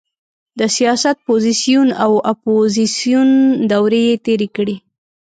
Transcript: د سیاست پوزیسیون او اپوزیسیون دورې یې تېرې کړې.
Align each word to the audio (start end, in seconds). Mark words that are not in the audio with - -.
د 0.59 0.61
سیاست 0.77 1.17
پوزیسیون 1.27 1.87
او 2.03 2.11
اپوزیسیون 2.31 3.29
دورې 3.71 4.01
یې 4.09 4.15
تېرې 4.25 4.47
کړې. 4.55 4.75